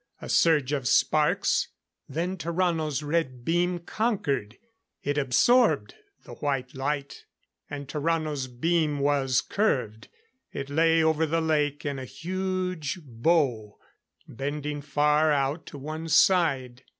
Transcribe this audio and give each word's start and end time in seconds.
A 0.19 0.29
surge 0.29 0.73
of 0.73 0.87
sparks; 0.87 1.67
then 2.09 2.35
Tarrano's 2.35 3.03
red 3.03 3.45
beam 3.45 3.77
conquered. 3.77 4.57
It 5.03 5.15
absorbed 5.15 5.93
the 6.25 6.33
white 6.33 6.73
light. 6.73 7.25
And 7.69 7.87
Tarrano's 7.87 8.47
beam 8.47 8.97
was 8.99 9.41
curved. 9.41 10.07
It 10.51 10.71
lay 10.71 11.03
over 11.03 11.27
the 11.27 11.39
lake 11.39 11.85
in 11.85 11.99
a 11.99 12.05
huge 12.05 12.97
bow, 13.03 13.77
bending 14.27 14.81
far 14.81 15.31
out 15.31 15.67
to 15.67 15.77
one 15.77 16.09
side. 16.09 16.83